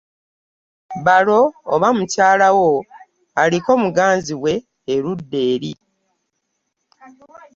[1.05, 1.41] Balo
[1.73, 2.71] oba mukyala wo
[3.41, 4.53] aliko muganzi we
[4.93, 5.73] erudda eri.